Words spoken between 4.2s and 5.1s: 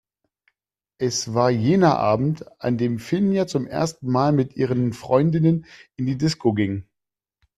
mit ihren